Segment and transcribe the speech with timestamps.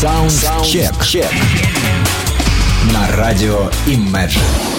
[0.00, 0.94] Саундчек.
[2.92, 4.77] На радио Imagine.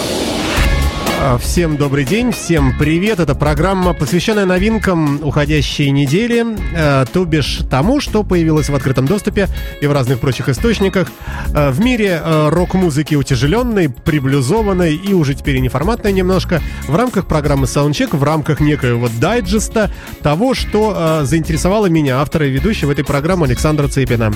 [1.22, 3.20] А, всем добрый день, всем привет.
[3.20, 9.46] Это программа, посвященная новинкам уходящей недели, э, то бишь тому, что появилось в открытом доступе
[9.82, 11.12] и в разных прочих источниках.
[11.54, 17.26] Э, в мире э, рок-музыки утяжеленной, приблюзованной и уже теперь и неформатной немножко, в рамках
[17.26, 23.04] программы Soundcheck, в рамках некоего дайджеста того, что э, заинтересовало меня, автора и ведущего этой
[23.04, 24.32] программы Александра Цыпина.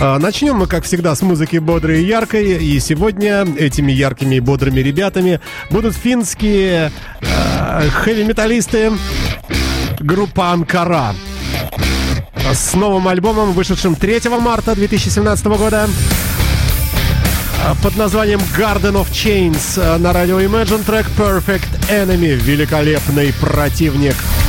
[0.00, 4.40] Э, начнем мы, как всегда, с музыки бодрой и яркой, и сегодня этими яркими и
[4.40, 5.40] бодрыми ребятами
[5.70, 8.92] будут финны финские э, хэви-металлисты
[10.00, 11.14] группа Анкара
[12.50, 15.86] с новым альбомом, вышедшим 3 марта 2017 года
[17.82, 24.16] под названием Garden of Chains на радио Imagine трек Perfect Enemy, великолепный противник.
[24.16, 24.43] группа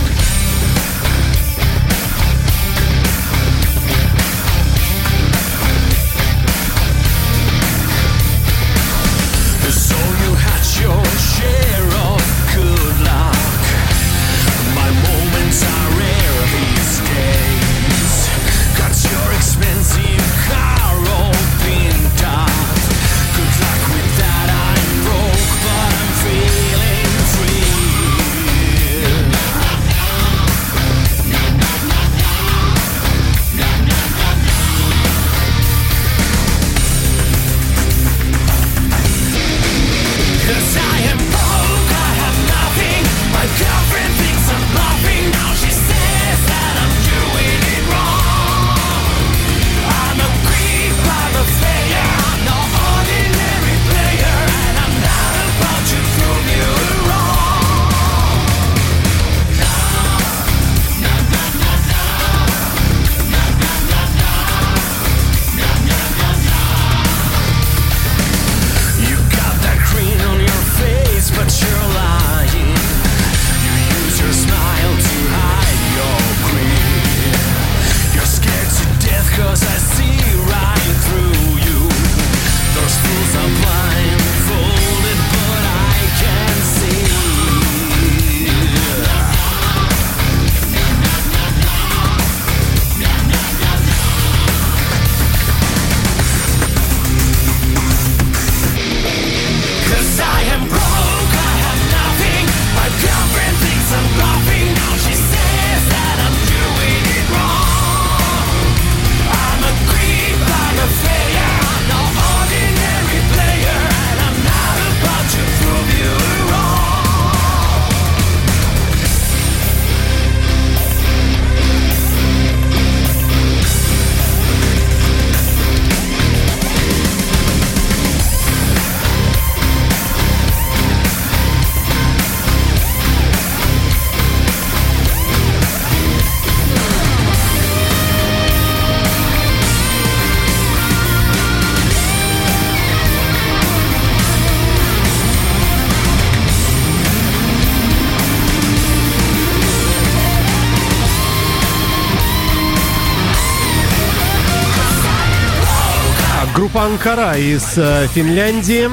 [156.86, 158.88] Анкара из э, Финляндии.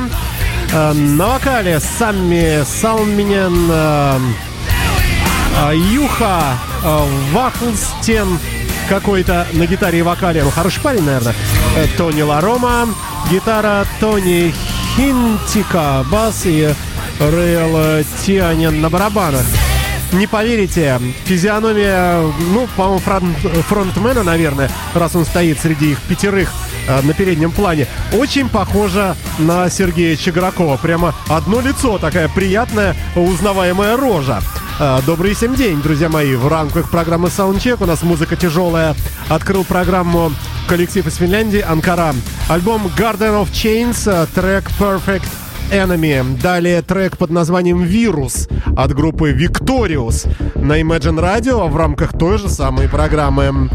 [0.73, 4.19] Э, на вокале Самми Салминен, э,
[5.93, 6.59] Юха
[7.33, 8.39] Вахлстен
[8.89, 10.43] какой-то на гитаре и вокале.
[10.43, 11.35] Ну, хороший парень, наверное.
[11.99, 12.89] Тони Ларома,
[13.31, 14.55] гитара Тони
[14.97, 16.75] Хинтика, бас и
[17.21, 19.45] Рейл Тианин на барабанах.
[20.13, 22.21] Не поверите, физиономия,
[22.53, 23.37] ну, по-моему, фронт,
[23.67, 26.53] фронтмена, наверное, раз он стоит среди их пятерых
[26.87, 30.77] э, на переднем плане, очень похожа на Сергея Чегракова.
[30.77, 34.43] Прямо одно лицо, такая приятная, узнаваемая рожа.
[34.79, 36.35] Э, добрый всем день, друзья мои.
[36.35, 38.95] В рамках программы Soundcheck у нас музыка тяжелая.
[39.31, 40.31] Открыл программу
[40.69, 42.15] коллектив из Финляндии Анкара.
[42.51, 45.29] Альбом Garden of Chains, э, трек Perfect
[45.73, 46.41] Enemy.
[46.41, 52.49] Далее трек под названием «Вирус» от группы Victorious на Imagine Radio в рамках той же
[52.49, 53.71] самой программы.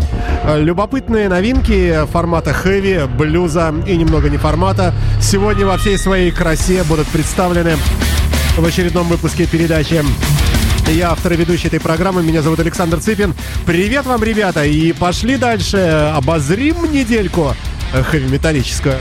[0.55, 7.07] Любопытные новинки формата хэви, блюза и немного не формата сегодня во всей своей красе будут
[7.07, 7.75] представлены
[8.57, 10.03] в очередном выпуске передачи
[10.93, 12.23] я автор и ведущий этой программы.
[12.23, 13.33] Меня зовут Александр Цыпин.
[13.65, 14.63] Привет вам, ребята!
[14.63, 15.77] И пошли дальше.
[16.15, 17.53] Обозрим недельку
[17.91, 18.95] хэви-металлическую.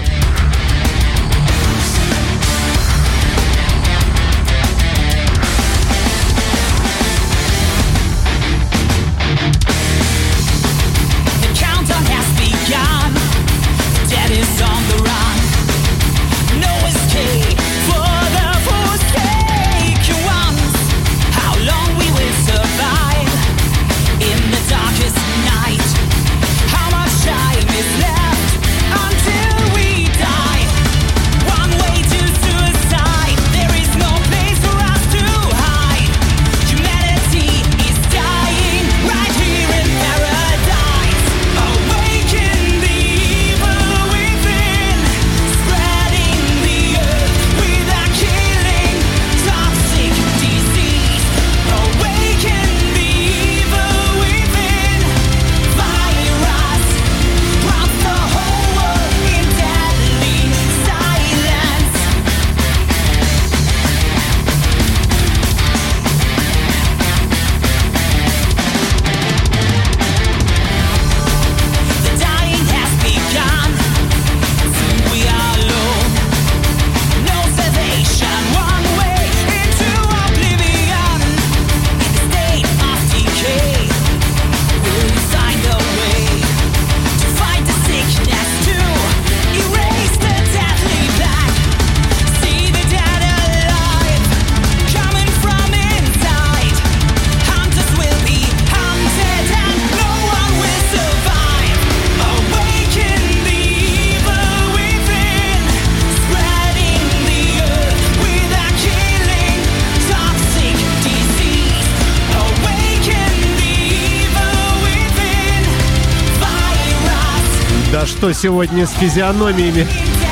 [118.37, 119.87] Сегодня с физиономиями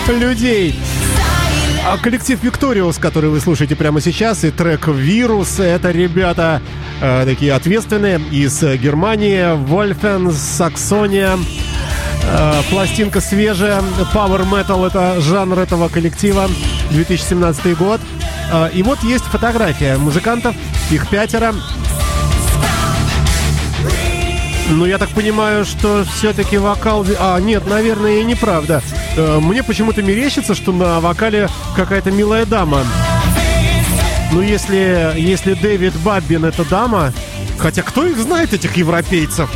[0.09, 0.79] людей.
[1.87, 6.61] А коллектив Викториус, который вы слушаете прямо сейчас, и трек «Вирус»— это ребята
[7.01, 11.39] э, такие ответственные из Германии, Вольфен, Саксония.
[12.25, 16.49] Э, пластинка свежая, Power Metal— это жанр этого коллектива,
[16.91, 18.01] 2017 год.
[18.53, 20.55] Э, и вот есть фотография музыкантов,
[20.91, 21.55] их пятеро.
[24.75, 27.07] Ну, я так понимаю, что все-таки вокал...
[27.21, 28.83] А, нет, наверное, и неправда.
[29.17, 32.83] Э, мне почему-то мерещится, что на вокале какая-то милая дама.
[34.33, 37.13] Ну, если, если Дэвид Баббин это дама...
[37.57, 39.49] Хотя кто их знает, этих европейцев?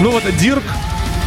[0.00, 0.62] Ну вот, Дирк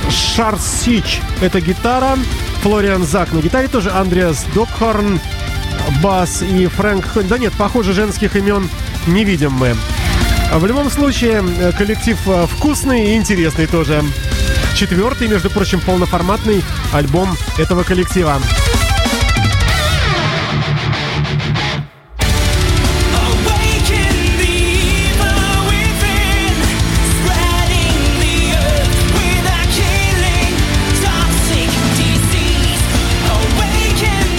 [0.09, 2.17] Шарсич— это гитара.
[2.61, 3.91] Флориан Зак на гитаре тоже.
[3.91, 5.19] Андреас Докхорн,
[6.01, 7.05] бас и Фрэнк...
[7.27, 8.69] Да нет, похоже, женских имен
[9.05, 9.75] не видим мы.
[10.53, 14.03] А в любом случае, э, коллектив э, вкусный и интересный тоже.
[14.75, 16.63] Четвертый, между прочим, полноформатный
[16.93, 17.27] альбом
[17.57, 18.37] этого коллектива.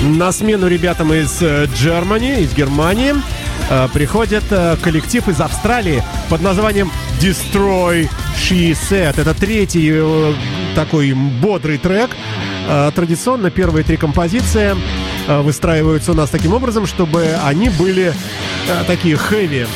[0.02, 3.43] На смену ребятам из Германии, из Германии, Э,
[3.92, 6.90] приходит э, коллектив из Австралии под названием
[7.20, 9.20] Destroy She Said.
[9.20, 10.34] Это третий э,
[10.74, 12.10] такой бодрый трек.
[12.94, 14.74] Традиционно первые три композиции
[15.28, 18.14] выстраиваются у нас таким образом, чтобы они были
[18.86, 19.66] такие хэви.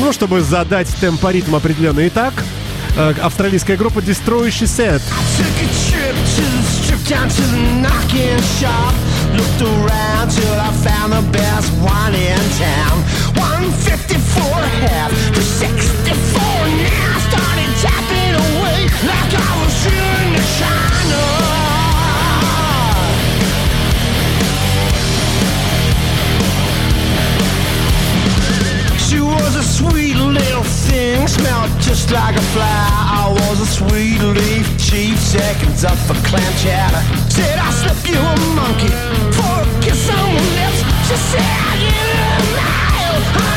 [0.00, 2.08] Ну, чтобы задать темпоритм определенный.
[2.08, 2.32] Итак,
[3.22, 5.02] австралийская группа Destroy She Said.
[7.12, 9.11] down to the knocking shop.
[9.32, 13.00] Looked around till I found the best one in town.
[13.32, 14.44] 154
[14.84, 16.12] half for 64
[16.84, 17.18] now.
[17.32, 21.22] Started tapping away like I was in China.
[29.00, 32.88] She was a sweet little thing, smelled just like a fly.
[33.24, 37.21] I was a sweet leaf chief, seconds up for clam chowder.
[37.32, 38.92] Said I slip you a monkey
[39.32, 40.80] for a kiss on the lips.
[41.08, 43.51] She said I get a mile,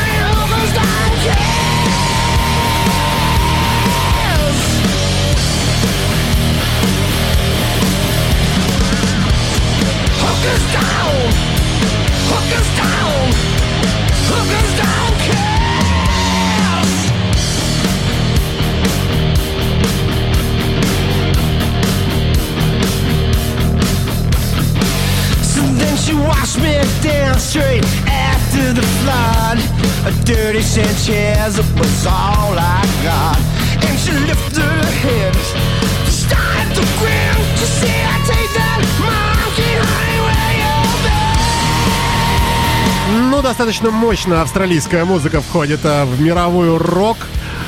[27.56, 29.58] straight after the flood.
[30.04, 33.40] A dirty Sanchez was all I got.
[33.86, 35.34] And she lifted her head,
[36.24, 37.36] started to grin.
[37.58, 39.74] She said, I take that monkey
[41.04, 41.26] been.
[43.30, 47.16] Ну, достаточно мощно австралийская музыка входит а, в мировую рок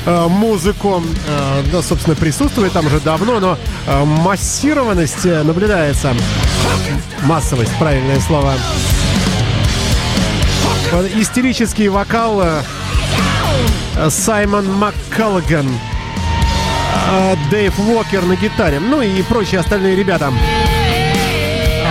[0.05, 1.03] э, музыку.
[1.29, 6.15] Э, да, собственно, присутствует там уже давно, но э, массированность наблюдается.
[7.23, 8.55] Массовость, правильное слово.
[11.15, 12.43] Истерический вокал
[14.09, 15.69] Саймон МакКаллиган,
[17.51, 20.33] Дэйв Уокер на гитаре, ну и прочие остальные ребята.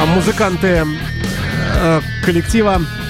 [0.08, 0.86] Музыканты
[2.24, 3.07] коллектива в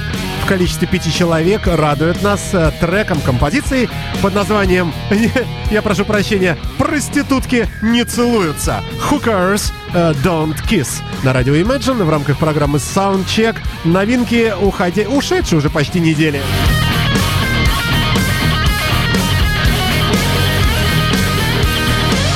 [0.47, 3.89] количестве пяти человек радуют нас э, треком композиции
[4.21, 4.93] под названием,
[5.71, 8.83] я прошу прощения, «Проститутки не целуются».
[9.09, 11.01] Hookers uh, Don't Kiss.
[11.23, 15.05] На радио Imagine в рамках программы Soundcheck новинки уходи...
[15.05, 16.41] ушедшие уже почти недели.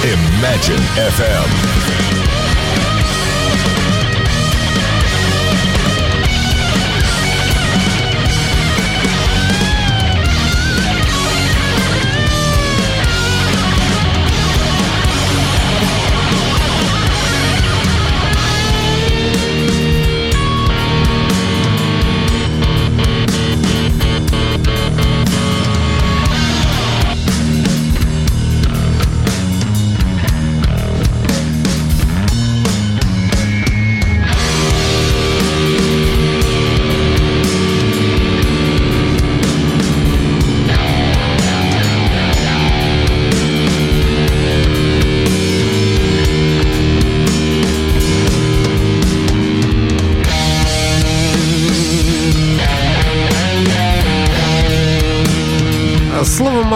[0.04, 1.71] Imagine FM.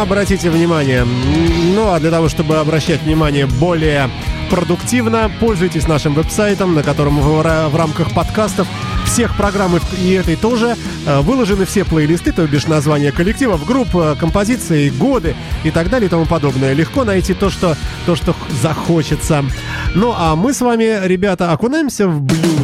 [0.06, 1.04] Обратите внимание.
[1.04, 4.10] Ну, а для того, чтобы обращать внимание более
[4.50, 5.32] продуктивно.
[5.40, 8.68] Пользуйтесь нашим веб-сайтом, на котором в, рамках подкастов
[9.06, 14.16] всех программ и этой тоже э, выложены все плейлисты, то бишь названия коллективов, групп, э,
[14.20, 16.74] композиции, годы и так далее и тому подобное.
[16.74, 19.44] Легко найти то, что, то, что захочется.
[19.96, 22.55] Ну а мы с вами, ребята, окунаемся в блюз.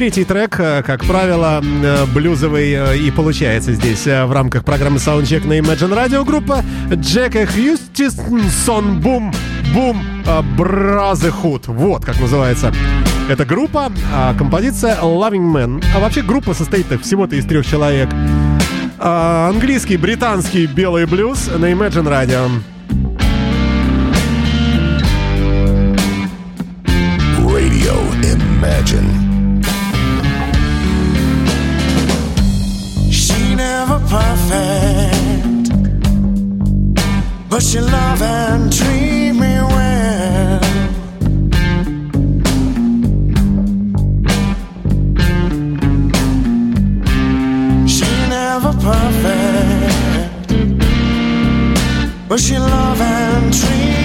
[0.00, 5.46] Третий трек, э, как правило, э, блюзовый э, и получается здесь в рамках программы Soundcheck
[5.46, 9.30] на Imagine Radio группа Джека Хьюстисон Бум
[9.74, 10.02] Бум
[10.56, 11.64] Brotherhood.
[11.66, 12.72] Вот как называется
[13.28, 13.92] эта группа.
[14.10, 15.84] А композиция Loving Man.
[15.94, 18.08] А вообще группа состоит всего-то из трех человек.
[18.98, 22.08] А, английский, британский белый блюз на Imagine.
[22.08, 22.48] Radio
[37.60, 40.60] but she love and treat me well.
[47.86, 50.48] She never perfect,
[52.30, 53.99] but she love and treat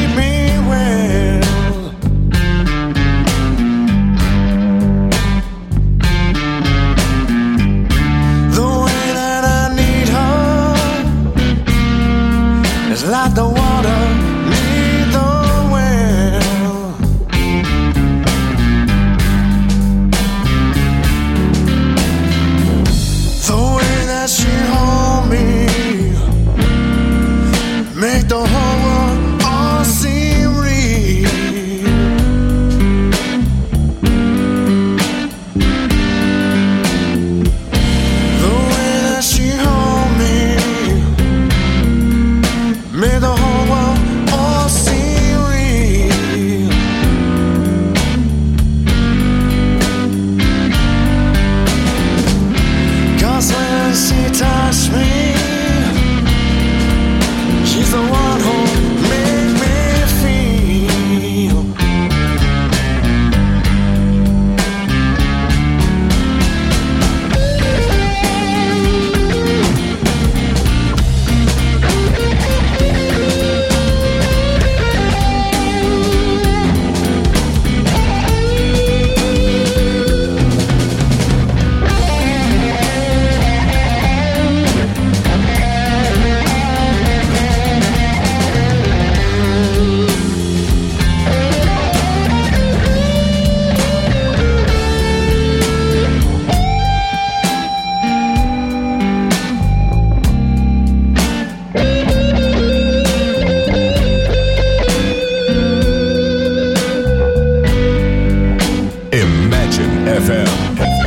[109.86, 111.05] Station FM.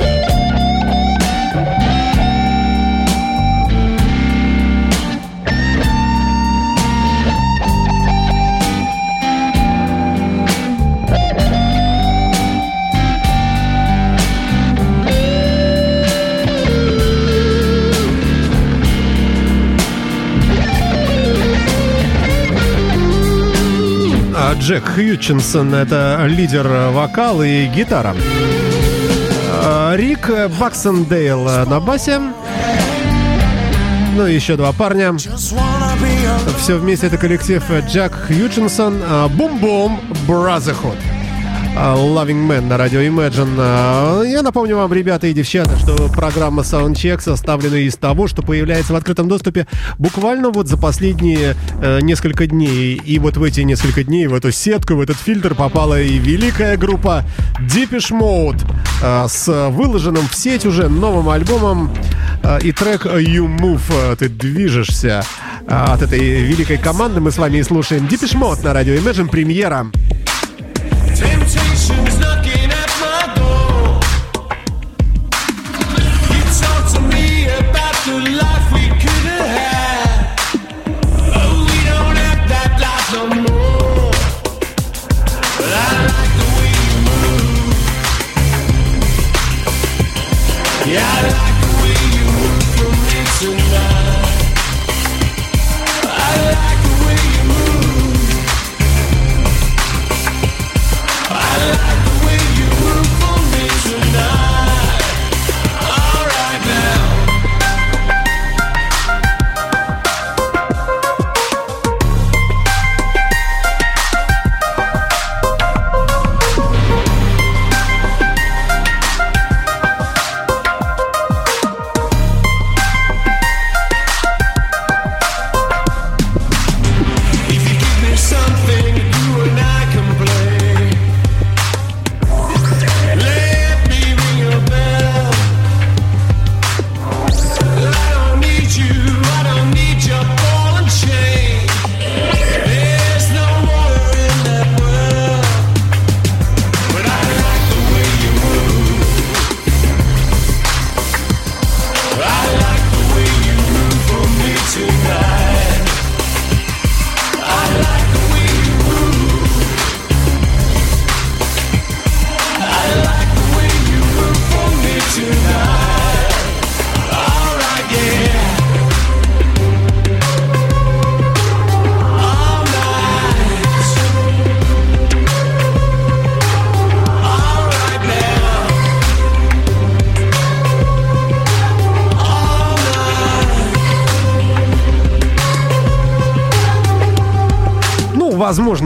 [24.68, 28.14] Jack Hutchinson— это лидер вокал и гитара.
[29.64, 32.20] А Рик Баксендейл на басе.
[34.14, 35.16] Ну и еще два парня.
[36.58, 41.17] Все вместе это коллектив Jack Hutchinson Boom Boom Brotherhood.
[41.76, 43.54] А, Loving Man на радио Imagine.
[43.58, 48.92] А, Я напомню вам, ребята и девчата, что программа Soundcheck составлена из того, что появляется
[48.92, 52.94] в открытом доступе буквально вот за последние э, несколько дней.
[52.96, 56.76] И вот в эти несколько дней в эту сетку, в этот фильтр попала и великая
[56.76, 57.24] группа
[57.60, 58.60] Deepish Mode
[59.02, 61.92] э, с выложенным в сеть уже новым альбомом
[62.42, 63.82] э, и трек You Move,
[64.12, 65.22] э, ты движешься.
[65.68, 69.28] А, От этой великой команды мы с вами и слушаем Deepish Mode на радио Imagine
[69.28, 69.86] премьера.
[71.78, 72.17] should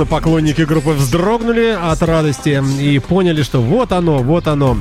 [0.03, 4.77] Возможно, поклонники группы вздрогнули от радости и поняли, что вот оно, вот оно.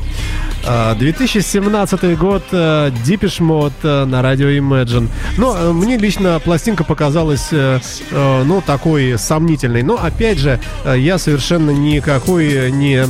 [0.65, 5.09] А, 2017 год э, Deepish Mode э, на радио Imagine.
[5.37, 7.79] Но э, мне лично пластинка показалась, э,
[8.11, 9.83] э, ну, такой сомнительной.
[9.83, 13.05] Но, опять же, э, я совершенно никакой не,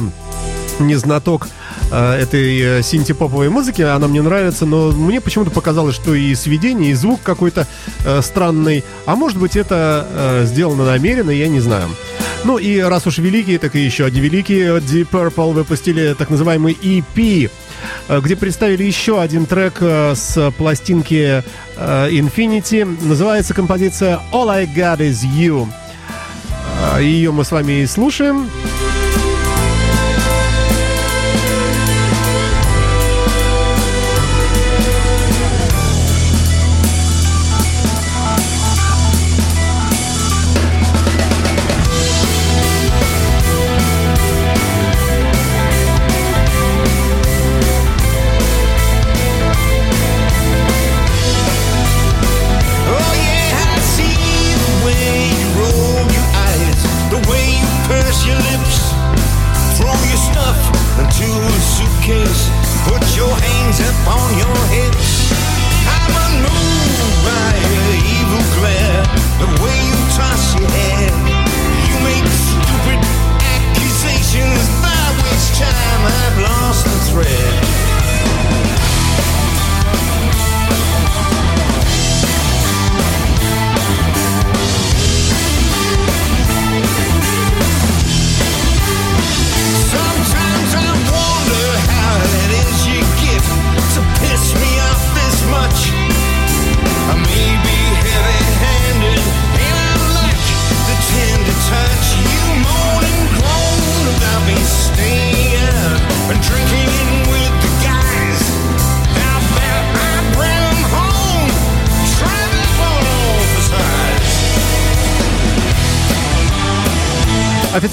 [0.80, 1.47] не знаток
[1.91, 6.91] э, этой э, синтепоповой музыки, она мне нравится, но мне почему-то показалось, что и сведение,
[6.91, 7.67] и звук какой-то
[8.06, 11.90] э, странный, а может быть это э, сделано намеренно, я не знаю.
[12.44, 16.74] Ну и раз уж великие, так и еще одни великие, Deep Purple выпустили так называемый
[16.74, 17.52] EP,
[18.08, 21.44] э, где представили еще один трек э, с пластинки
[21.78, 22.86] Infinity.
[23.08, 25.68] Называется композиция All I Got Is You.
[27.00, 28.50] Ее мы с вами и слушаем.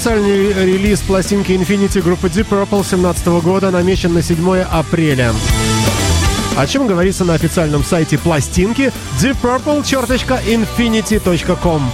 [0.09, 5.31] Официальный релиз пластинки Infinity группы Deep Purple 2017 года намечен на 7 апреля.
[6.57, 8.91] О чем говорится на официальном сайте пластинки
[9.21, 11.91] deeppurple.infinity.com.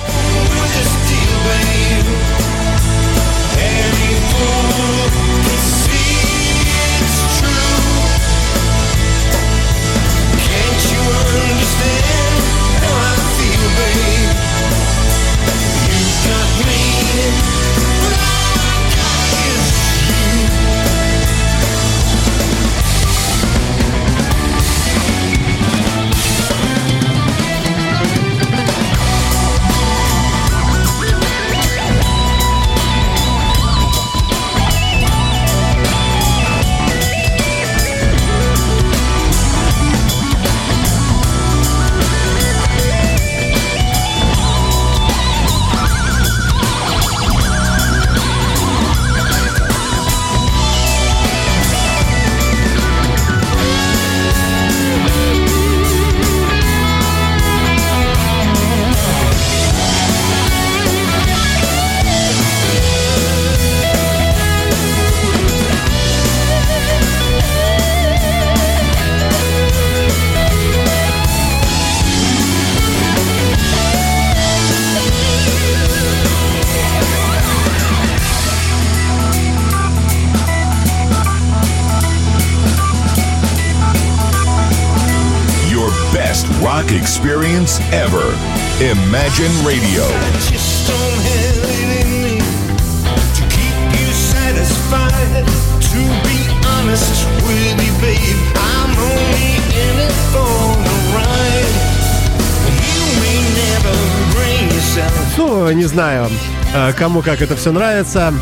[104.32, 106.30] bring yourself, Ну, не знаю,
[106.74, 108.34] э, кому как это все нравится.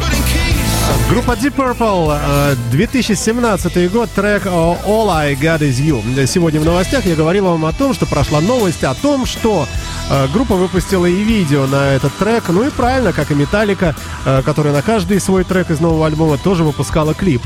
[1.10, 6.26] Группа Deep Purple, э, 2017 год, трек э, All I Got Is You.
[6.26, 9.68] Сегодня в новостях я говорил вам о том, что прошла новость о том, что
[10.10, 12.46] э, группа выпустила и видео на этот трек.
[12.50, 16.38] Ну и правильно, как и Металлика, э, которая на каждый свой трек из нового альбома
[16.38, 17.42] тоже выпускала клип.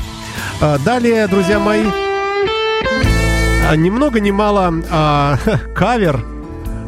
[0.62, 1.84] Э, Далее, друзья мои,
[3.76, 5.36] ни много ни мало а,
[5.74, 6.24] кавер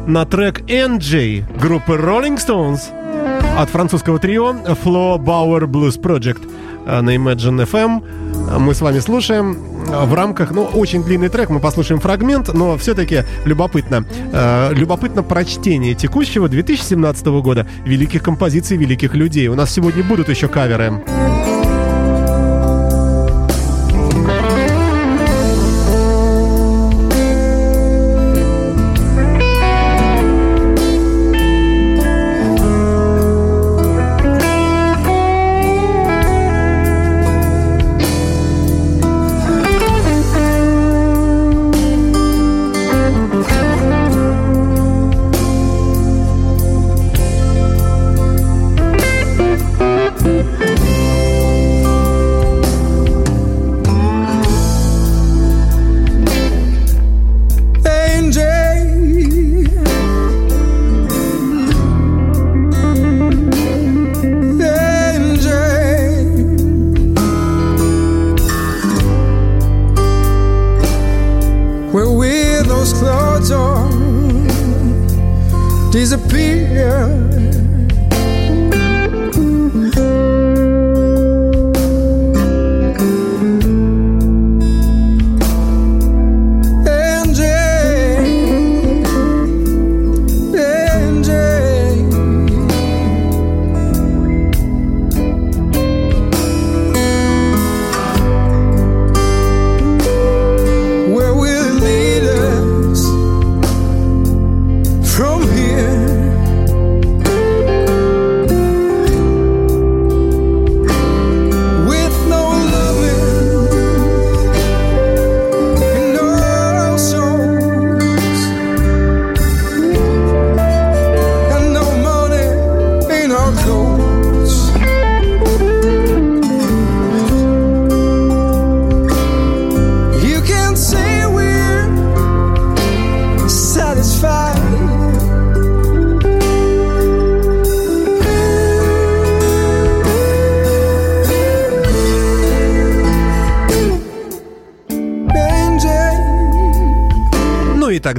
[0.07, 2.79] на трек NJ группы Rolling Stones.
[3.57, 6.41] От французского трио Flo Bauer Blues Project
[6.85, 8.59] э, на Imagine FM.
[8.59, 12.77] Мы с вами слушаем э, в рамках, ну, очень длинный трек, мы послушаем фрагмент, но
[12.77, 14.05] все-таки любопытно.
[14.31, 19.47] Э, любопытно прочтение текущего 2017 года великих композиций великих людей.
[19.47, 21.01] У нас сегодня будут еще каверы.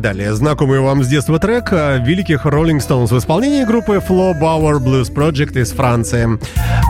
[0.03, 0.35] Далее.
[0.35, 5.59] Знакомый вам с детства трек великих Rolling Stones в исполнении группы Flo Bauer Blues Project
[5.59, 6.39] из Франции.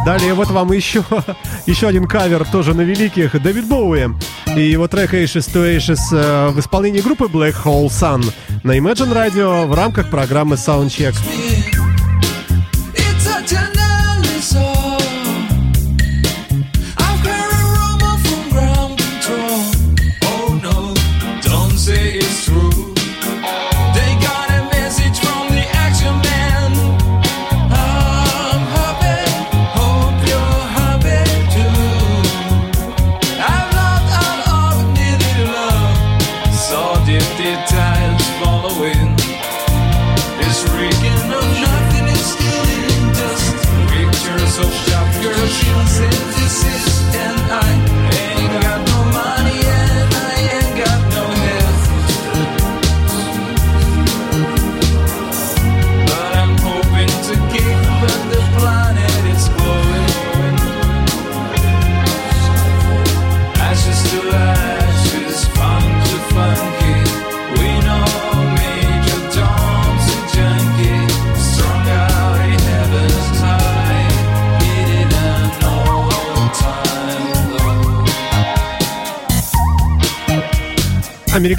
[0.05, 1.05] Далее вот вам еще,
[1.66, 4.09] еще один кавер тоже на великих Дэвид Боуи
[4.57, 8.25] и его трек Ashes to Ashes э, в исполнении группы Black Hole Sun
[8.64, 11.14] на Imagine Radio в рамках программы Soundcheck.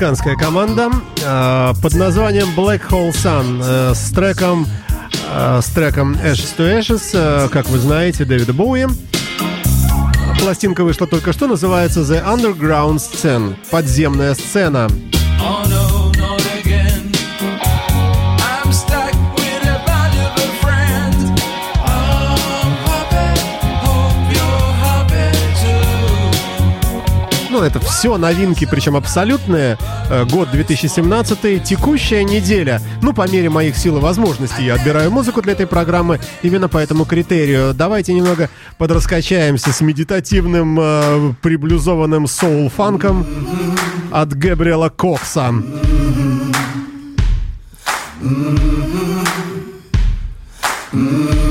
[0.03, 0.91] Американская команда
[1.23, 4.67] э, под названием Black Hole Sun э, с треком
[5.33, 8.85] э, с треком Ashes to Ashes, э, как вы знаете, Дэвида Боуи.
[10.41, 14.89] Пластинка вышла только что, называется The Underground Scene, подземная сцена.
[27.63, 29.77] Ну, это все новинки, причем абсолютные.
[30.09, 32.81] Э, Год 2017, текущая неделя.
[33.01, 36.77] Ну, по мере моих сил и возможностей я отбираю музыку для этой программы именно по
[36.77, 37.73] этому критерию.
[37.73, 43.25] Давайте немного подраскачаемся с медитативным, э, приблюзованным соул-фанком
[44.11, 45.53] от Габриэла Кокса.
[50.93, 51.42] And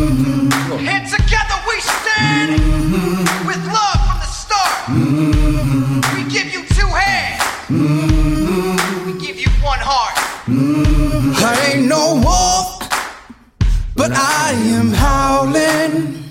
[14.03, 14.13] heart.
[14.15, 16.23] I am but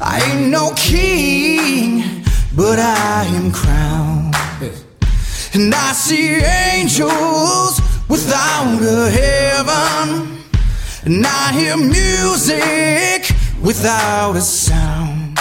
[0.00, 2.24] I ain't no king,
[2.54, 4.34] but I am crowned.
[5.54, 10.42] And I see angels without a heaven.
[11.04, 15.38] And I hear music without a sound.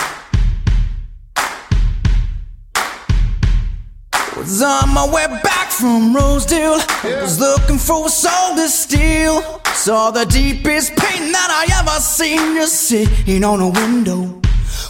[4.38, 6.80] Was on my way back from Rosedale.
[7.04, 9.42] Was looking for a soul to steal.
[9.74, 14.42] Saw the deepest pain that I ever seen just sitting on a window.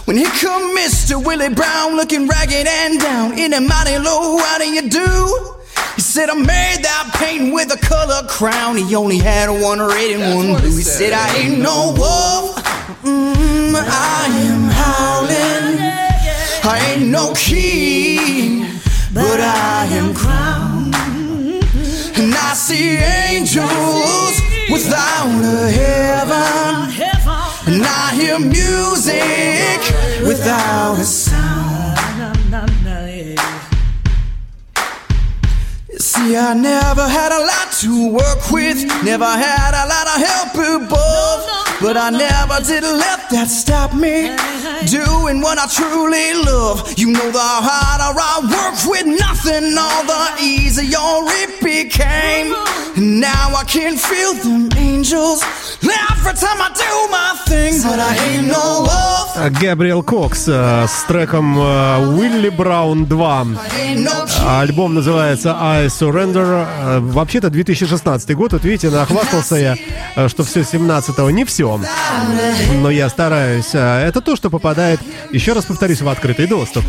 [0.04, 1.22] When here come Mr.
[1.24, 5.56] Willie Brown looking ragged and down in a mighty low, how do you do?
[5.96, 8.76] He said I made that paint with a color crown.
[8.76, 10.76] He only had one red and one blue.
[10.76, 12.56] He said I ain't no wolf.
[13.02, 15.78] Mm, I am howling.
[16.68, 18.66] I ain't no king,
[19.12, 20.75] but I am crowned.
[22.18, 26.90] And I see angels without a heaven.
[27.66, 29.80] And I hear music
[30.26, 31.76] without a sound.
[35.98, 40.82] See, I never had a lot to work with, never had a lot of help
[40.82, 41.40] above.
[41.82, 44.30] But I never did let that stop me
[44.84, 46.92] doing what I truly love.
[46.98, 52.54] You know, the harder I worked with nothing, all the easier it became.
[52.96, 55.40] And now I can feel them angels
[55.82, 59.25] Now, every time I do my thing, but I ain't no wolf.
[59.36, 63.16] Габриэл Кокс э, с треком э, «Уилли Браун 2».
[63.16, 64.60] Ain't no king.
[64.60, 66.66] Альбом называется I Surrender.
[66.66, 68.52] Э, Вообще-то 2016 год.
[68.52, 71.30] Вот видите, нахвастался я, что все 17-го.
[71.30, 71.78] Не все.
[72.80, 73.74] Но я стараюсь.
[73.74, 76.84] Это то, что попадает, еще раз повторюсь, в открытый доступ.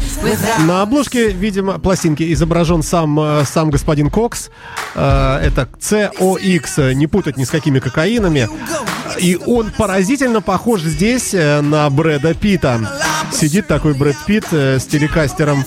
[0.60, 4.50] На обложке, видимо, пластинки изображен сам, сам господин Кокс.
[4.96, 8.50] Это COX, не путать ни с какими кокаинами.
[9.20, 12.80] И он поразительно похож здесь на Брэда Питта.
[13.32, 15.64] Сидит такой Брэд Питт э, с телекастером.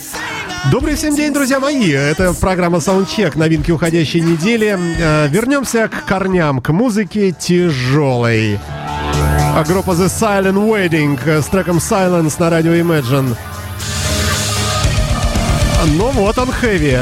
[0.71, 1.91] Добрый всем день, друзья мои!
[1.91, 4.79] Это программа Soundcheck, новинки уходящей недели.
[4.99, 8.59] Э, Вернемся к корням, к музыке тяжелой.
[9.55, 13.37] А группа The Silent Wedding э, с треком Silence на радио Imagine.
[15.97, 16.99] Ну вот он, хэви.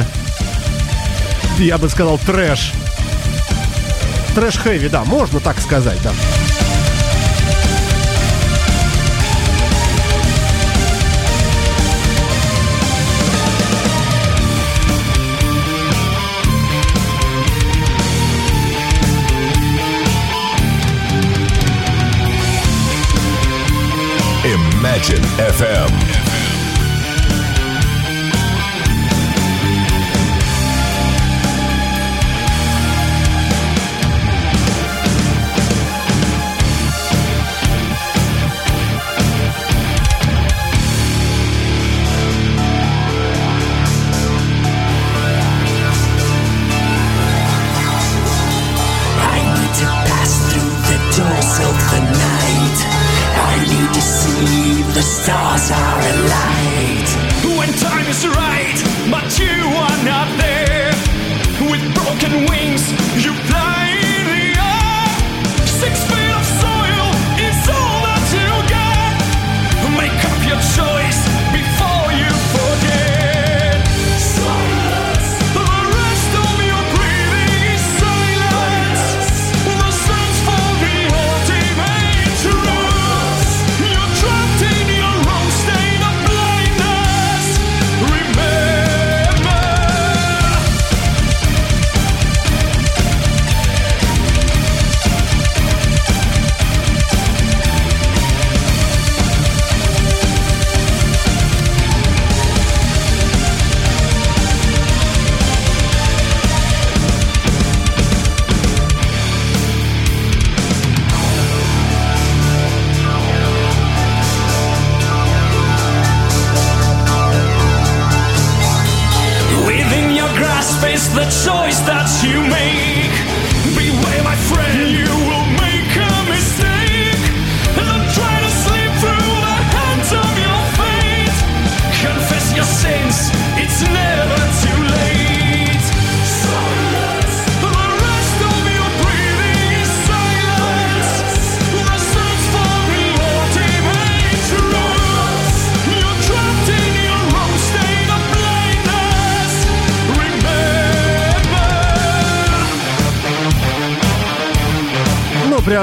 [1.59, 2.73] Я бы сказал трэш.
[4.35, 6.13] Трэш-хэви, да, можно так сказать, да.
[24.99, 26.28] Imagine FM.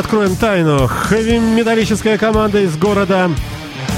[0.05, 0.87] Приоткроем тайну.
[0.87, 3.27] Хэви-металлическая команда из города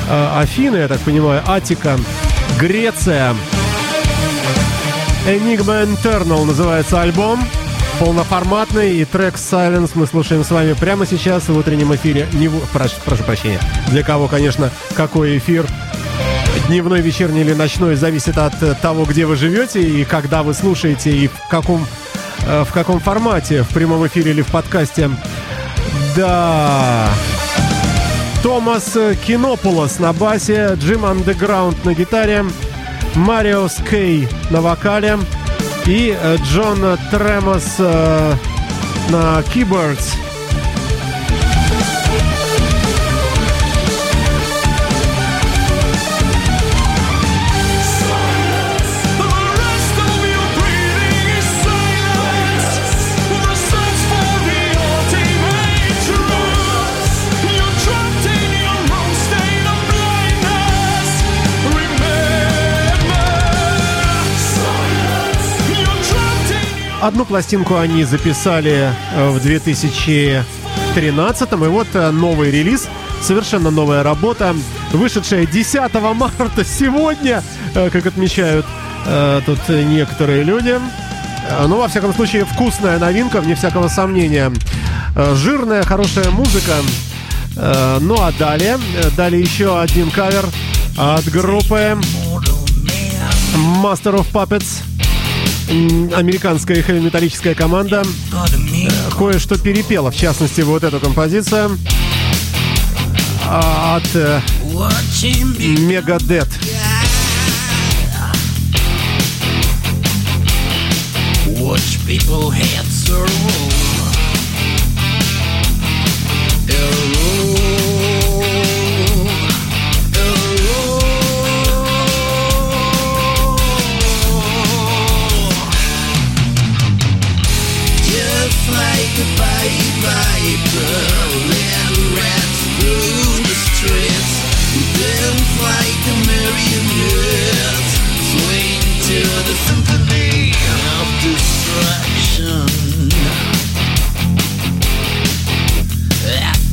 [0.09, 1.97] э, Афины, я так понимаю, Атика,
[2.57, 3.35] Греция.
[5.27, 7.43] Enigma Internal называется альбом.
[7.99, 12.25] Полноформатный и трек Silence мы слушаем с вами прямо сейчас в утреннем эфире.
[12.31, 13.59] Не в- прош- прошу прощения.
[13.89, 15.65] Для кого, конечно, какой эфир
[16.69, 21.11] дневной, вечерний или ночной, зависит от э, того, где вы живете и когда вы слушаете
[21.11, 21.85] и в каком,
[22.47, 25.09] э, в каком формате, в прямом эфире или в подкасте.
[26.17, 27.09] Да.
[28.41, 32.43] Томас Кинополос на басе, Джим Андеграунд на гитаре,
[33.13, 35.19] Марио Скей на вокале
[35.85, 38.33] и Джон Тремос э,
[39.09, 40.26] на keyboards.
[67.07, 72.89] Одну пластинку они записали э, в 2013 и вот э, новый релиз,
[73.21, 74.53] совершенно новая работа,
[74.91, 77.41] вышедшая 10 марта сегодня,
[77.73, 78.65] э, как отмечают
[79.45, 80.77] тут некоторые люди.
[81.49, 84.51] Э, Ну, во всяком случае, вкусная новинка, вне всякого сомнения.
[85.15, 86.73] Жирная, хорошая музыка.
[87.55, 88.77] Ну, а далее,
[89.15, 90.43] далее еще один кавер
[90.97, 91.97] от группы
[93.81, 94.83] Master of Puppets
[95.69, 98.87] американская хэви-металлическая команда э,
[99.17, 101.77] кое-что перепела, в частности, вот эту композицию
[103.45, 104.41] а, от э,
[105.87, 106.47] Megadeth.
[111.59, 113.86] Watch people heads roll.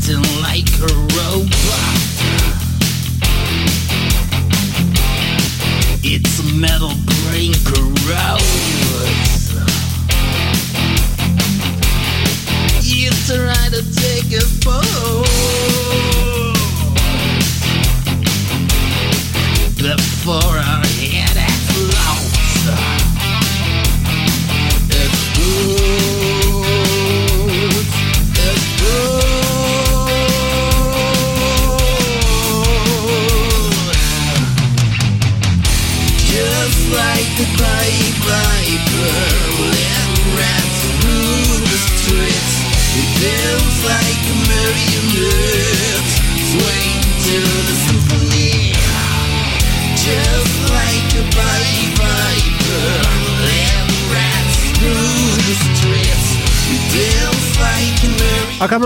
[0.07, 1.55] It's a robot.
[6.03, 8.84] It's metal brain corrodes.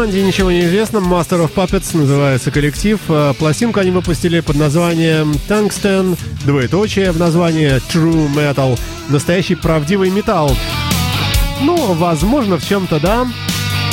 [0.08, 0.98] Команде ничего не известно.
[0.98, 2.98] Master of Puppets называется коллектив.
[3.10, 8.80] Э, Пластинку они выпустили под названием Tungsten, двоеточие в названии True Metal.
[9.10, 10.56] Настоящий правдивый металл.
[11.60, 13.26] Ну, возможно, в чем-то да.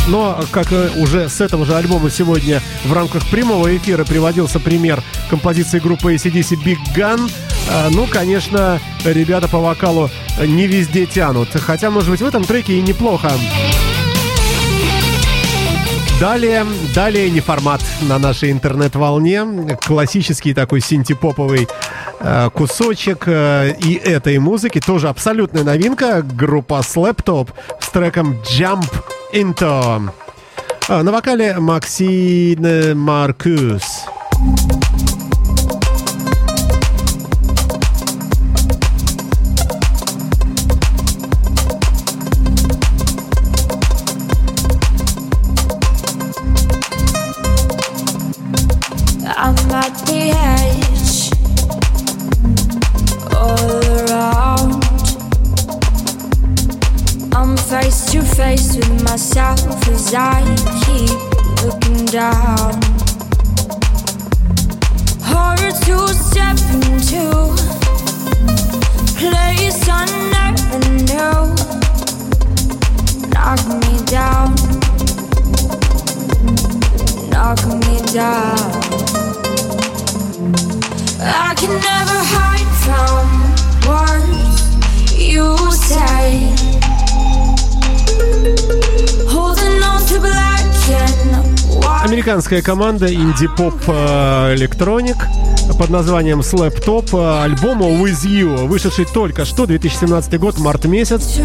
[0.07, 5.79] Но, как уже с этого же альбома сегодня в рамках прямого эфира приводился пример композиции
[5.79, 7.29] группы ACDC Big Gun,
[7.67, 10.09] э, ну, конечно, ребята по вокалу
[10.39, 11.49] не везде тянут.
[11.53, 13.33] Хотя, может быть, в этом треке и неплохо.
[16.19, 19.77] Далее, далее не формат на нашей интернет-волне.
[19.85, 21.67] Классический такой синтепоповый
[22.21, 24.79] э, кусочек э, и этой музыки.
[24.79, 26.21] Тоже абсолютная новинка.
[26.21, 27.49] Группа Slaptop
[27.81, 28.89] с треком Jump
[29.33, 30.09] Into.
[30.87, 34.05] А, на вокале Максин Маркус.
[58.35, 60.43] Face with myself as I
[60.83, 61.17] keep
[61.63, 62.73] looking down.
[65.23, 67.31] Hard to step into,
[69.15, 70.05] place I
[70.35, 71.43] never knew.
[73.31, 74.55] Knock me down,
[77.29, 78.59] knock me down.
[81.21, 83.25] I can never hide from
[83.87, 84.59] words
[85.17, 86.64] you say.
[92.03, 95.17] Американская команда инди-поп э, электроник
[95.77, 101.39] под названием Slap Top э, альбома With You, вышедший только что, 2017 год, март месяц.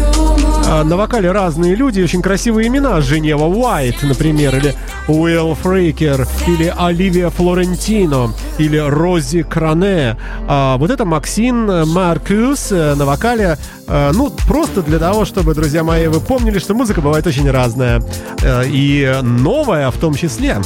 [0.67, 3.01] А, На вокале разные люди, очень красивые имена.
[3.01, 4.75] Женева Уайт, например, или
[5.07, 10.17] Уилл Фрейкер, или Оливия Флорентино, или Рози Кране.
[10.47, 13.57] А вот это Максин Маркус э, на вокале.
[13.87, 18.01] Э, Ну, просто для того, чтобы, друзья мои, вы помнили, что музыка бывает очень разная.
[18.41, 20.57] Э, И новая в том числе.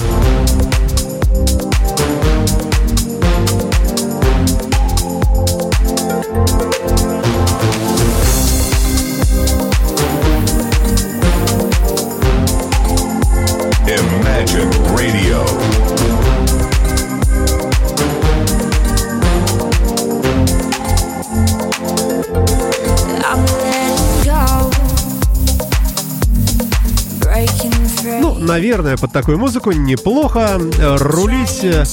[28.55, 31.83] Наверное, под такую музыку неплохо э, рулить э,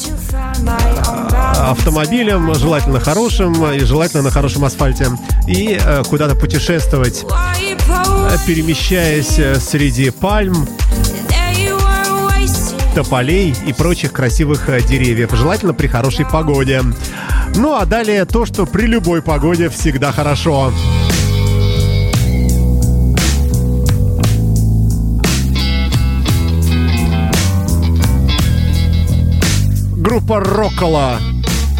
[1.58, 5.08] автомобилем, желательно хорошим, и желательно на хорошем асфальте,
[5.48, 7.24] и э, куда-то путешествовать,
[8.46, 10.68] перемещаясь среди пальм,
[12.94, 16.80] тополей и прочих красивых деревьев, желательно при хорошей погоде.
[17.56, 20.72] Ну а далее то, что при любой погоде всегда хорошо.
[30.12, 31.18] Группа Роккола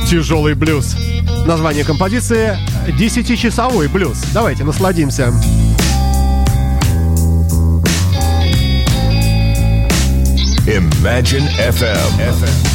[0.08, 0.96] «Тяжелый блюз».
[1.44, 2.56] Название композиции
[2.98, 4.24] «Десятичасовой блюз».
[4.32, 5.34] Давайте насладимся.
[10.66, 12.16] Imagine FM.
[12.16, 12.71] This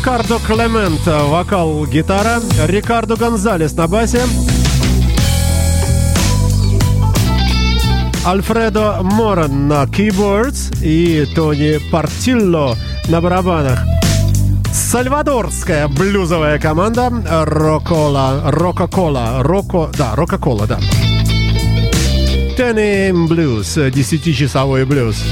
[0.00, 2.40] Рикардо Клемент, вокал, гитара.
[2.66, 4.22] Рикардо Гонзалес на басе.
[8.24, 12.78] Альфредо Моран на keyboards и Тони Партилло
[13.08, 13.84] на барабанах.
[14.72, 17.12] Сальвадорская блюзовая команда
[17.44, 20.78] Рокола, Рока-Кола, Роко, да, Рока-Кола, да.
[22.56, 25.22] Ten AM Blues, 10-часовой блюз.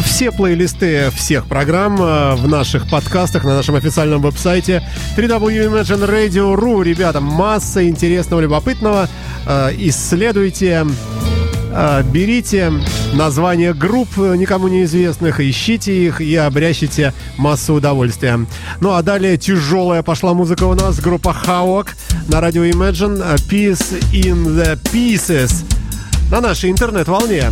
[0.00, 4.82] Все плейлисты всех программ э, в наших подкастах на нашем официальном веб-сайте
[5.18, 6.82] www.imagineradio.ru.
[6.82, 9.10] Ребята, масса интересного, любопытного.
[9.46, 10.86] Э, Исследуйте,
[11.72, 12.72] э, берите
[13.12, 18.46] названия групп никому неизвестных, ищите их и обрящите массу удовольствия.
[18.80, 21.00] Ну а далее тяжелая пошла музыка у нас.
[21.00, 21.88] Группа Hawk
[22.28, 23.22] на радио Imagine.
[23.46, 25.66] Peace in the Pieces.
[26.30, 27.50] На нашей интернет-волне.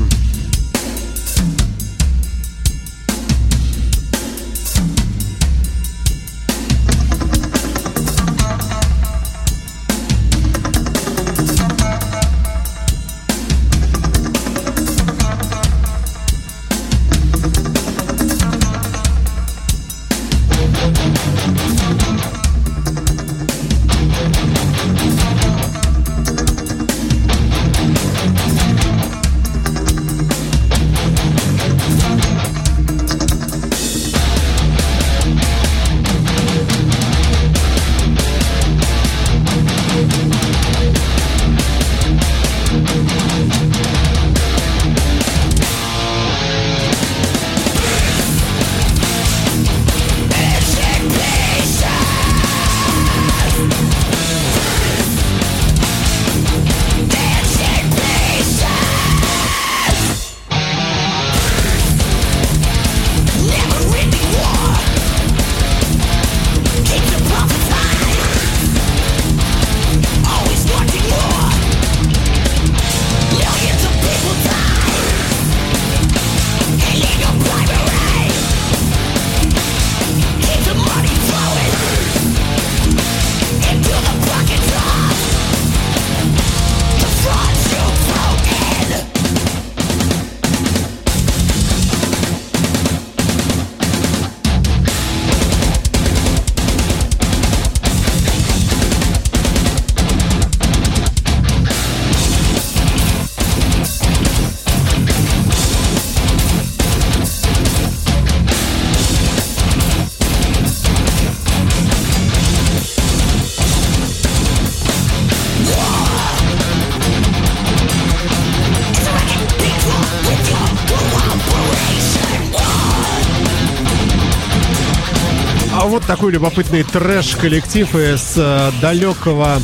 [126.31, 129.61] Такой любопытный трэш-коллектив из э, далекого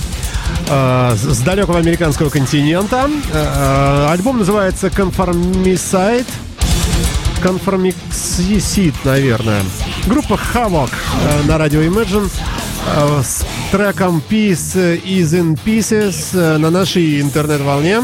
[0.68, 3.08] э, с далекого американского континента.
[3.32, 6.26] Э, альбом называется Conformicide.
[7.42, 9.62] Conformicide, наверное.
[10.06, 10.90] Группа Havoc
[11.46, 12.30] на радио Imagine
[13.22, 18.02] с треком Peace is in Pieces на нашей интернет-волне.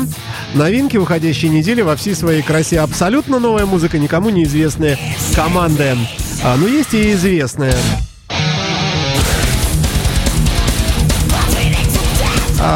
[0.55, 2.81] Новинки уходящей недели во всей своей красе.
[2.81, 4.99] Абсолютно новая музыка, никому неизвестные
[5.35, 5.97] команды.
[6.45, 7.75] А, ну, есть и известные.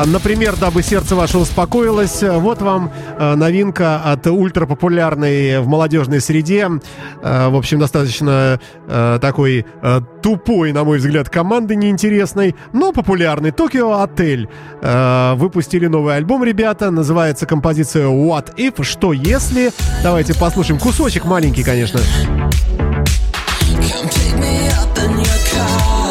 [0.06, 6.68] Например, дабы сердце ваше успокоилось, э, вот вам э, новинка от ультрапопулярной в молодежной среде,
[7.22, 8.60] э, в общем, достаточно
[9.20, 9.66] такой
[10.22, 13.50] тупой, на мой взгляд, команды неинтересной, но популярный.
[13.50, 14.48] Токио Отель
[14.80, 19.72] выпустили новый альбом, ребята, называется композиция What If, что если.
[20.02, 22.00] Давайте послушаем кусочек маленький, конечно.
[23.86, 26.05] Come pick me up in your car.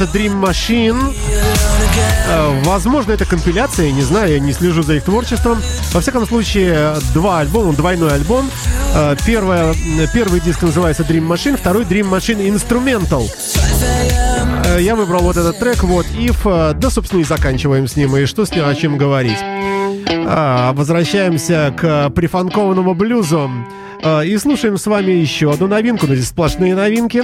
[0.00, 1.14] Называется Dream Machine.
[2.28, 5.58] Э, Возможно, это компиляция, я не знаю, я не слежу за их творчеством.
[5.92, 8.50] Во всяком случае, два альбома, двойной альбом.
[8.94, 9.74] Э, Первое,
[10.14, 13.28] первый диск называется Dream Machine, второй Dream Machine Instrumental.
[13.28, 14.62] 5 a.m.
[14.64, 18.24] Э, Я выбрал вот этот трек, вот If, да, собственно, и заканчиваем с ним, и
[18.26, 19.38] что с ним, о чем говорить.
[20.72, 23.50] Возвращаемся к прифанкованному блюзу
[24.24, 27.22] и слушаем с вами еще одну новинку, но здесь сплошные новинки.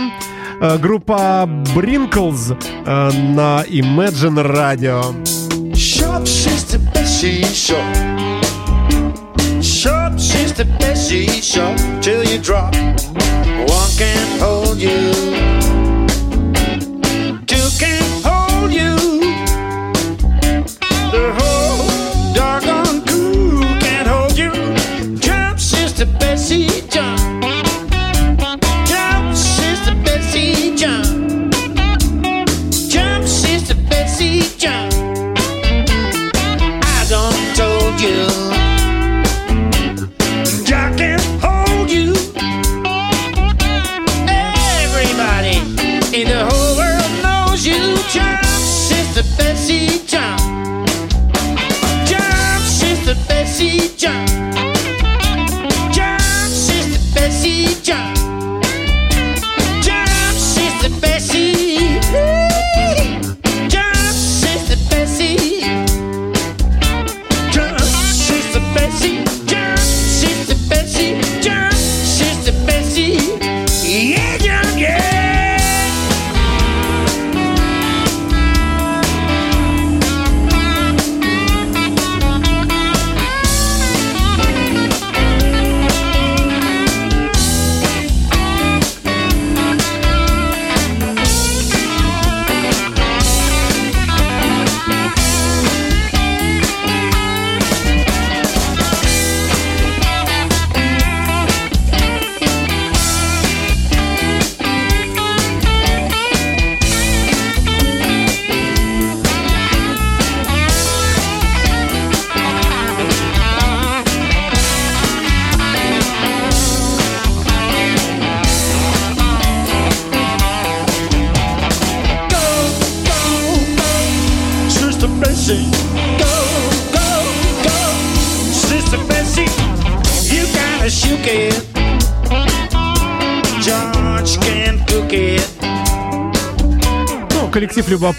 [0.61, 5.15] Э, Группа Brinkles э, на Imagine Radio.
[5.75, 7.83] Short, she's the best, she's.
[9.61, 10.65] Short, she's the.
[12.01, 15.56] Till you drop, one can't hold you.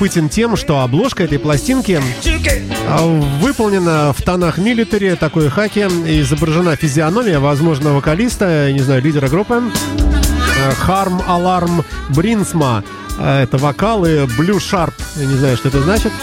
[0.08, 2.02] Любопытен тем, что обложка этой пластинки
[2.88, 3.06] а,
[3.42, 9.62] выполнена в тонах милитари, такой хаки, изображена физиономия, возможно, вокалиста, не знаю, лидера группы.
[10.66, 12.86] Э, Харм Аларм Бринсма.
[13.20, 14.94] Э, Это вокалы Блю Шарп.
[15.18, 16.14] Я не знаю, что это значит.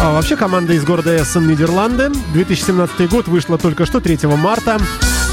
[0.00, 2.10] А вообще команда из города Эссен, Нидерланды.
[2.32, 4.78] 2017 год вышла только что, 3 марта.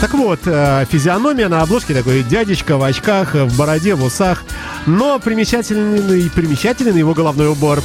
[0.02, 4.44] Так вот, э, физиономия на обложке такой дядечка в очках, в бороде, в усах.
[4.86, 7.82] Но примечательный, примечателен его головной убор.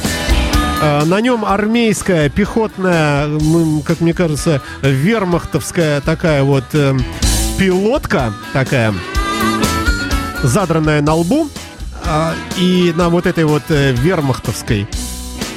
[0.81, 6.97] Э, На нем армейская, пехотная, м, как мне кажется, вермахтовская такая вот э,
[7.59, 8.95] пилотка такая,
[10.45, 11.49] задранная на лбу.
[12.07, 14.87] а, И на вот этой вот вермахтовской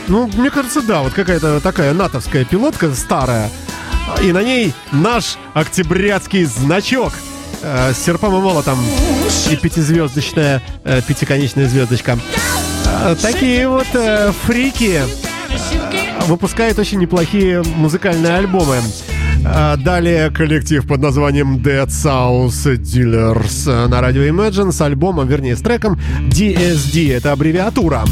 [0.09, 3.49] ну, мне кажется, да, вот какая-то такая натовская пилотка старая.
[4.23, 7.13] И на ней наш октябрятский значок
[7.61, 8.77] э, с серпом и молотом.
[9.51, 12.17] И пятизвездочная, э, пятиконечная звездочка.
[12.85, 13.87] Э, такие вот
[14.45, 15.01] фрики
[16.27, 18.77] выпускают очень неплохие музыкальные альбомы.
[19.77, 25.97] Далее коллектив под названием Dead South Dealers на радио Imagine с альбомом, вернее, с треком
[26.29, 27.15] DSD.
[27.15, 28.03] Это аббревиатура.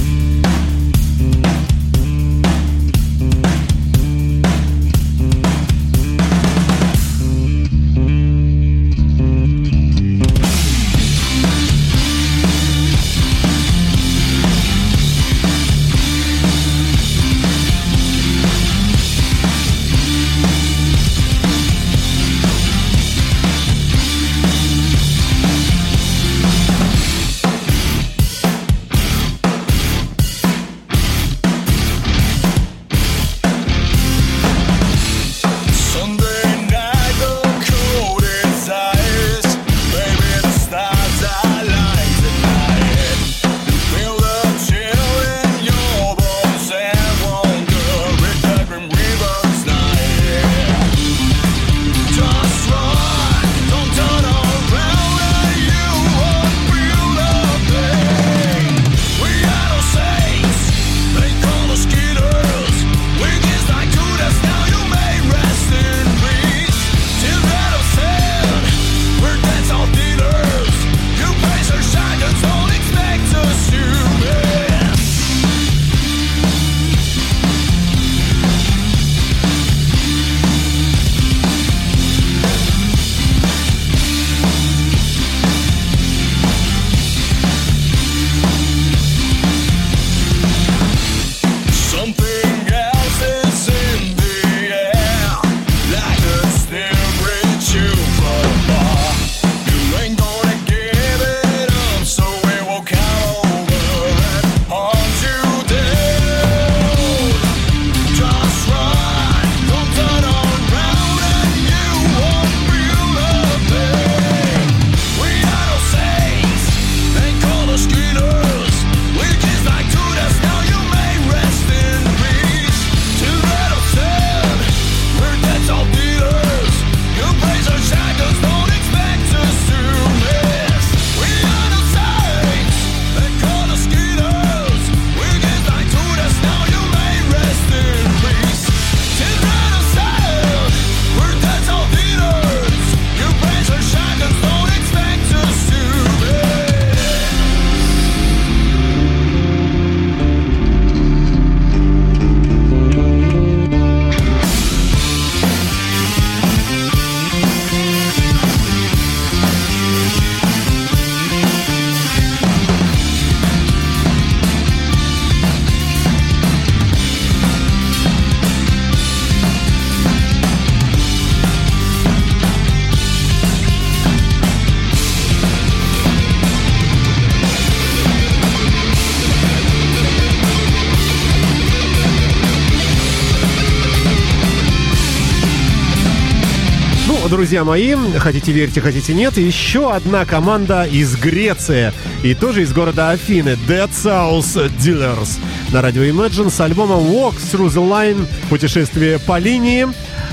[187.30, 191.92] Друзья мои, хотите верьте, хотите нет, еще одна команда из Греции
[192.24, 195.40] и тоже из города Афины, Dead South Dealers
[195.72, 199.88] на радио Imagine с альбомом Walk Through the Line, путешествие по линии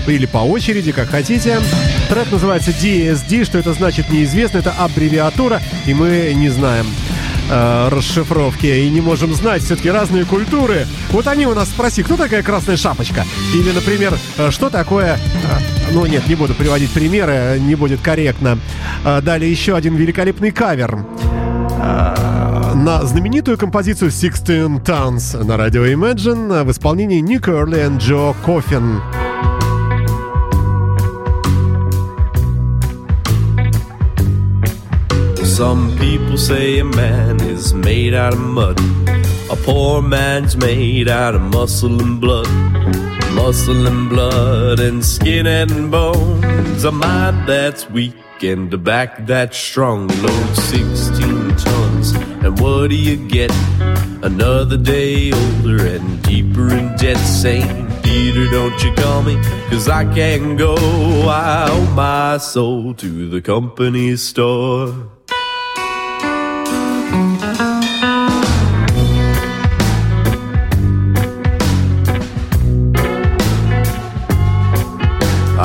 [0.06, 1.60] или по очереди, как хотите.
[2.08, 6.86] Трек называется DSD, что это значит неизвестно, это аббревиатура, и мы не знаем
[7.50, 10.86] э, расшифровки и не можем знать все-таки разные культуры.
[11.10, 13.24] Вот они у нас спроси, кто такая красная шапочка?
[13.54, 15.18] Или, например, э, что такое...
[15.92, 18.58] ну нет, не буду приводить примеры, не будет корректно.
[19.04, 21.04] Э, Далее еще один великолепный кавер
[21.70, 28.34] э, на знаменитую композицию Sixteen Tons на радио Imagine в исполнении Ник Эрли и Джо
[28.44, 29.02] Коффин.
[35.44, 38.80] Some people say a man is made out of mud.
[39.50, 42.48] A poor man's made out of muscle and blood.
[43.44, 46.84] Muscle and blood and skin and bones.
[46.84, 50.06] A mind that's weak and a back that's strong.
[50.06, 52.12] Load 16 tons.
[52.44, 53.50] And what do you get?
[54.22, 57.16] Another day older and deeper in debt.
[57.16, 59.34] Saint Peter, don't you call me?
[59.70, 60.76] Cause I can't go.
[61.26, 65.11] I owe my soul to the company store.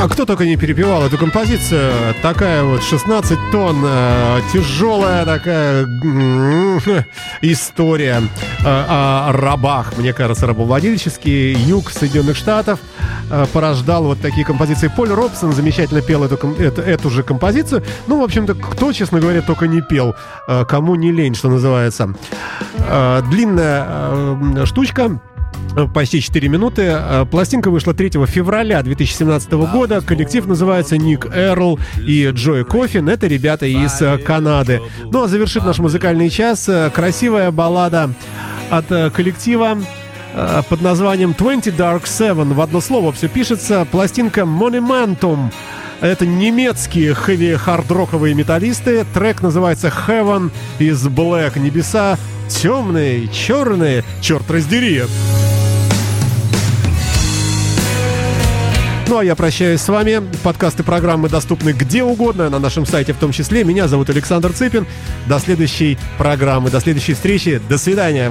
[0.00, 1.92] А кто только не перепевал эту композицию.
[2.22, 5.86] Такая вот 16 тонн, э, тяжелая такая
[7.42, 9.98] история э, о рабах.
[9.98, 12.78] Мне кажется, рабовладельческий юг Соединенных Штатов
[13.28, 14.86] э, порождал вот такие композиции.
[14.86, 17.82] Поль Робсон замечательно пел эту, эту, эту же композицию.
[18.06, 20.14] Ну, в общем-то, кто, честно говоря, только не пел.
[20.68, 22.14] Кому не лень, что называется.
[23.28, 25.20] Длинная штучка.
[25.94, 26.82] Почти 4 минуты.
[26.82, 30.00] Э, Пластинка вышла 3 февраля 2017 года.
[30.00, 33.08] Коллектив называется Ник Эрл и Джой Кофин.
[33.08, 34.80] Это ребята из э, Канады.
[35.04, 38.10] Ну а завершит наш музыкальный час э, красивая баллада
[38.70, 39.78] от э, коллектива
[40.34, 42.54] э, под названием 20 Dark Seven.
[42.54, 43.86] В одно слово все пишется.
[43.90, 45.52] Пластинка Monumentum.
[46.00, 49.04] Это немецкие хэви-хард-роковые металлисты.
[49.12, 51.58] Трек называется Heaven is Black.
[51.58, 52.16] Небеса
[52.48, 54.04] темные, черные.
[54.20, 55.02] Черт раздери.
[59.08, 60.22] Ну а я прощаюсь с вами.
[60.44, 63.64] Подкасты программы доступны где угодно, на нашем сайте в том числе.
[63.64, 64.86] Меня зовут Александр Цыпин.
[65.26, 67.60] До следующей программы, до следующей встречи.
[67.68, 68.30] До свидания.